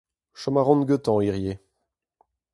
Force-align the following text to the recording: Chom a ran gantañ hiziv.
Chom 0.39 0.55
a 0.59 0.61
ran 0.63 0.81
gantañ 0.87 1.19
hiziv. 1.23 1.57